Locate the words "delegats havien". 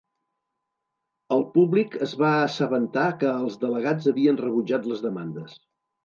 3.65-4.41